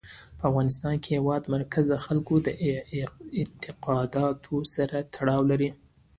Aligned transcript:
په 0.39 0.43
افغانستان 0.49 0.93
کې 1.03 1.09
د 1.11 1.15
هېواد 1.17 1.43
مرکز 1.55 1.85
د 1.89 1.95
خلکو 2.05 2.35
د 2.45 2.47
اعتقاداتو 3.37 4.55
سره 4.75 4.97
تړاو 5.15 5.41
لري. 5.51 5.69